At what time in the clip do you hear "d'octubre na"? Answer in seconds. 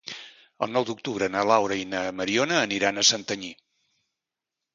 0.87-1.43